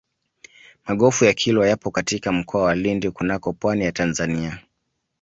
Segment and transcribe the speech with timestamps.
[0.87, 4.59] magofu ya kilwa yapo katika mkoa wa lindi kunako pwani ya tanzania